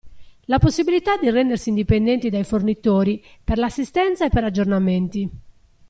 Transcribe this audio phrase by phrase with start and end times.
[0.45, 5.29] La possibilità di rendersi indipendenti dai fornitori per l'assistenza e per aggiornamenti.